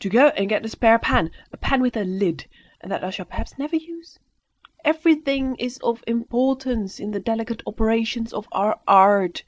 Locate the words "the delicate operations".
7.12-8.34